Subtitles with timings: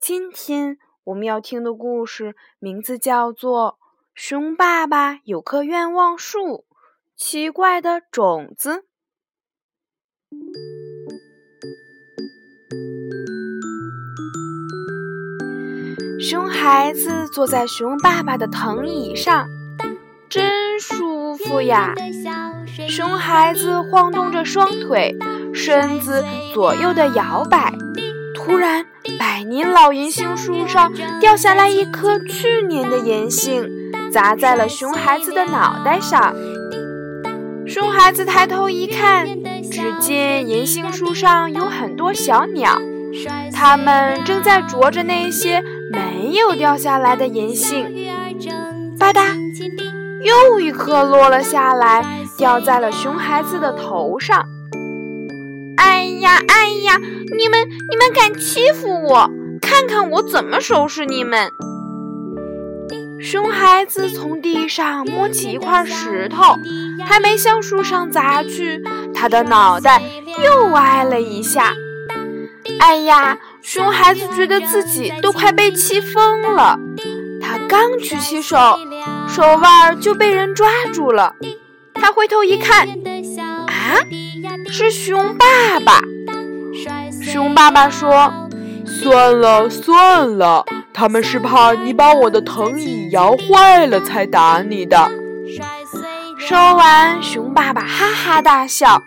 [0.00, 3.72] 今天我们要听的故事名字叫做
[4.14, 6.64] 《熊爸爸有棵愿望树：
[7.16, 8.70] 奇怪的种子》。
[16.20, 19.48] 熊孩子坐在熊爸爸的藤椅上，
[20.28, 21.92] 真舒服呀！
[22.88, 25.16] 熊孩子晃动着双腿，
[25.52, 27.72] 身子左右的摇摆。
[28.34, 28.86] 突然，
[29.16, 33.68] 百年老银杏树上掉下来一颗去年的银杏，
[34.12, 36.34] 砸在了熊孩子的脑袋上。
[37.66, 39.26] 熊孩子抬头一看，
[39.70, 42.78] 只见银杏树上有很多小鸟，
[43.54, 47.84] 它们正在啄着那些没有掉下来的银杏。
[48.98, 49.36] 吧嗒，
[50.24, 52.04] 又一颗落了下来，
[52.38, 54.46] 掉在了熊孩子的头上。
[55.76, 56.98] 哎呀，哎呀！
[57.36, 59.30] 你们，你们敢欺负我？
[59.62, 61.50] 看看我怎么收拾你们！
[63.20, 66.56] 熊孩子从地上摸起一块石头，
[67.04, 68.82] 还没向树上砸去，
[69.14, 70.02] 他的脑袋
[70.44, 71.72] 又挨了一下。
[72.78, 76.78] 哎呀，熊孩子觉得自己都快被气疯了。
[77.40, 78.78] 他刚举起手，
[79.28, 81.34] 手腕就被人抓住了。
[81.94, 82.86] 他回头一看，
[83.66, 83.96] 啊，
[84.70, 86.00] 是熊爸爸。
[87.30, 88.32] 熊爸爸说
[88.88, 95.10] ：“算了算了，他们是怕你把我的藤椅摇坏了才打你的。”
[96.40, 99.02] 说完，熊爸爸哈哈大笑。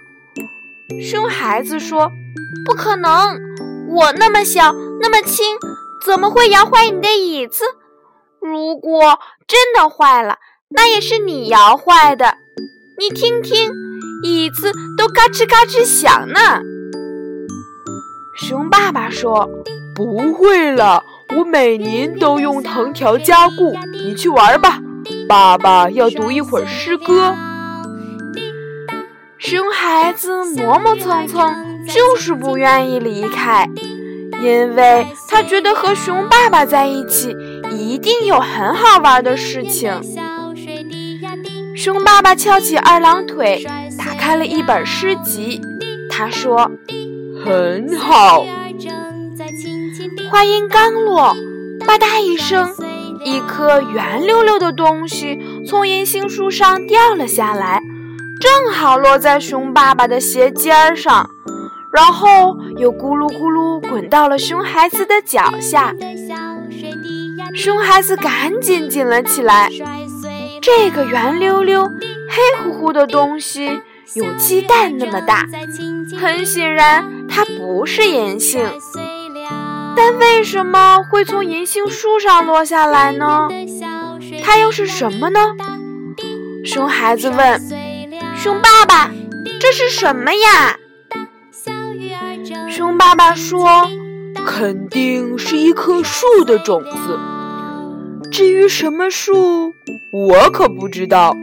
[1.01, 2.11] 熊孩子说
[2.63, 3.39] ：“不可能，
[3.89, 5.57] 我那么小那么轻，
[6.05, 7.63] 怎么会摇坏你的椅子？
[8.39, 10.37] 如果真的坏了，
[10.69, 12.35] 那也是你摇坏的。
[12.99, 13.71] 你听听，
[14.23, 16.61] 椅子都嘎吱嘎吱响呢。”
[18.41, 19.47] 熊爸爸说
[19.93, 21.03] ：“不会了，
[21.37, 23.77] 我每年都用藤条加固。
[23.93, 24.79] 你去玩吧，
[25.29, 27.35] 爸爸要读一会儿诗歌。”
[29.37, 31.53] 熊孩子磨磨蹭蹭，
[31.85, 33.69] 就是不愿意离开，
[34.41, 37.37] 因为他觉得和熊爸爸在一起
[37.69, 40.01] 一定有很好玩的事情。
[41.75, 43.63] 熊爸爸翘起二郎腿，
[43.99, 45.61] 打开了一本诗集，
[46.09, 46.71] 他说。
[47.43, 48.45] 很好。
[50.29, 51.33] 话音刚落，
[51.85, 52.73] 吧嗒一声，
[53.25, 57.81] 一颗圆溜溜的东西从银杏树上掉了下来，
[58.39, 61.29] 正好落在熊爸爸的鞋尖上，
[61.91, 65.93] 然后又咕噜咕噜滚到了熊孩子的脚下。
[67.53, 69.69] 熊孩子赶紧紧了起来。
[70.61, 73.81] 这个圆溜溜、黑乎乎的东西。
[74.13, 75.47] 有鸡蛋那么大，
[76.19, 78.69] 很显然它不是银杏，
[79.95, 83.47] 但为什么会从银杏树上落下来呢？
[84.43, 85.39] 它又是什么呢？
[86.65, 87.59] 熊孩子问
[88.35, 89.09] 熊爸爸
[89.59, 90.77] ：“这是什么呀？”
[92.69, 93.89] 熊爸爸说
[94.45, 97.17] ：“肯定是一棵树的种子。
[98.29, 99.73] 至于什么树，
[100.13, 101.33] 我可不知道。”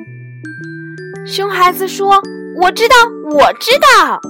[1.26, 2.22] 熊孩子说。
[2.60, 2.96] 我知道，
[3.30, 4.20] 我知道。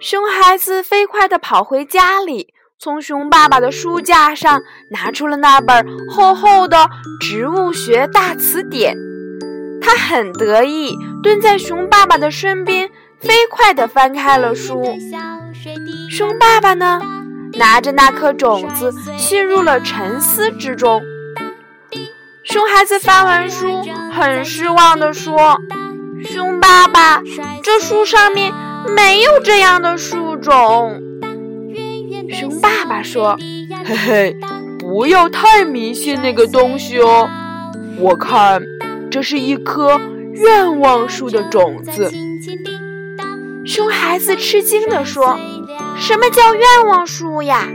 [0.00, 4.60] 熊孩子飞快地跑回家里，从熊爸爸的书架上
[4.92, 6.76] 拿出了那本厚厚的
[7.20, 8.94] 《植物学大词典》。
[9.82, 12.88] 他很得意，蹲在熊爸爸的身边，
[13.20, 14.84] 飞快地翻开了书。
[16.08, 17.00] 熊爸爸呢，
[17.54, 21.02] 拿着那颗种子，陷入了沉思之中。
[22.44, 25.58] 熊孩子翻完书，很失望地说。
[26.24, 27.20] 熊爸爸，
[27.62, 28.52] 这书上面
[28.94, 31.02] 没有这样的树种。
[32.32, 33.36] 熊爸爸说
[33.84, 34.36] ：“嘿嘿，
[34.78, 37.28] 不要太迷信那个东西哦。
[37.98, 38.62] 我看
[39.10, 40.00] 这是一棵
[40.34, 42.10] 愿望树的种子。”
[43.66, 45.38] 熊孩子吃惊地说
[45.98, 47.66] ：“什么叫愿望树呀？”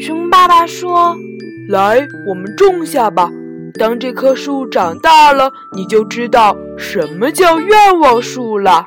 [0.00, 1.16] 熊爸爸说
[1.68, 3.30] ：“来，我们种下吧。”
[3.78, 8.86] 当这棵树长大了，你就知道什么叫愿望树了。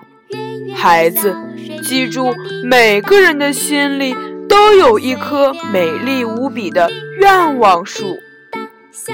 [0.81, 1.37] 孩子，
[1.83, 2.33] 记住，
[2.63, 4.15] 每个人的心里
[4.49, 6.89] 都有一棵美丽无比的
[7.19, 8.17] 愿望树。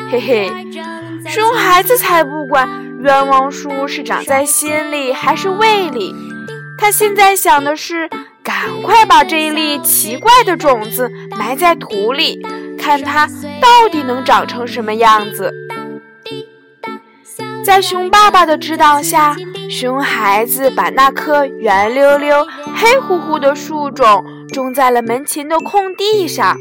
[0.09, 0.49] 嘿嘿，
[1.27, 2.69] 熊孩子才不管
[3.03, 6.15] 愿望树是长在心里还是胃里，
[6.77, 8.09] 他现在想的是
[8.41, 12.41] 赶快把这一粒奇怪的种子埋在土里，
[12.79, 13.27] 看它
[13.59, 15.53] 到底能长成什么样子。
[17.67, 19.35] 在熊爸爸的指导下，
[19.69, 24.23] 熊孩子把那颗圆溜溜、黑乎乎的树种
[24.53, 26.55] 种在了门前的空地上。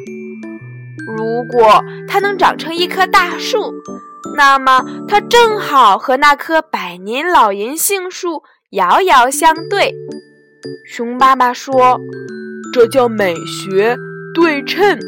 [1.17, 3.73] 如果它能长成一棵大树，
[4.37, 9.95] 那么它正好和那棵百年老银杏树遥遥相对。
[10.91, 12.01] 熊爸爸说
[12.75, 13.97] ：“这叫美学
[14.35, 14.99] 对称。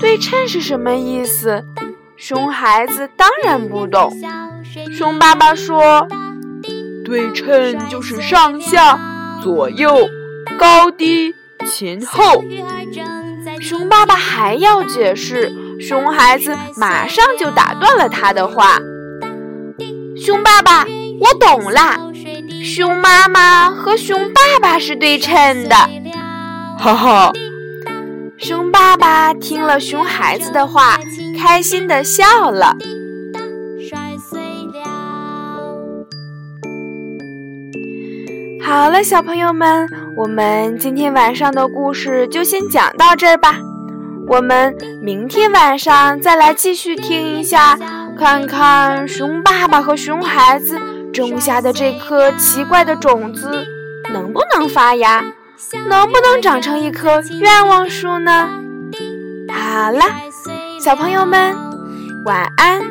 [0.00, 1.62] 对称是什么意思？”
[2.24, 4.16] 熊孩子当然不懂。
[4.96, 6.06] 熊爸爸说
[7.04, 8.96] ：“对称就是上下、
[9.42, 10.08] 左右、
[10.56, 11.34] 高低、
[11.66, 12.44] 前后。”
[13.60, 18.78] 熊爸爸还要解释，熊孩子马上就打断了他的话
[20.16, 20.86] ：“熊爸爸，
[21.18, 21.98] 我懂啦，
[22.62, 25.74] 熊妈妈和熊爸爸是对称的。”
[26.78, 27.32] 哈哈。
[28.38, 30.98] 熊爸爸听了熊孩子的话，
[31.42, 32.76] 开心的笑了。
[38.64, 43.58] 好了，小朋友们，我们今天晚上的故事就先讲到这儿吧。
[44.28, 44.72] 我们
[45.02, 47.76] 明天晚上再来继续听一下，
[48.16, 50.78] 看看熊爸爸和熊孩子
[51.12, 53.66] 种下的这颗奇怪的种子
[54.12, 55.24] 能不能发芽。
[55.88, 58.48] 能不能长成一棵愿望树呢？
[59.50, 60.04] 好了，
[60.82, 61.54] 小朋友们，
[62.24, 62.82] 晚安。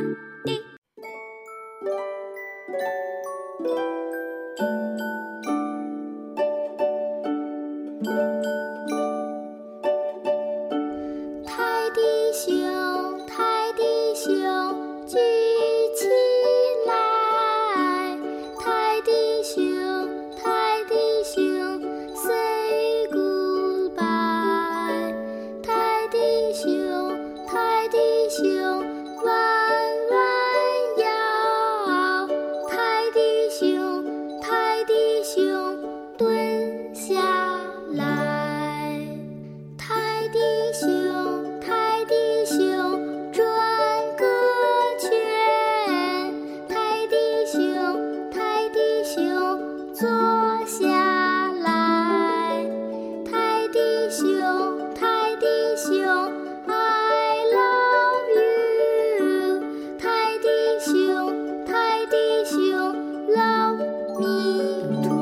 [64.82, 65.21] Thank you.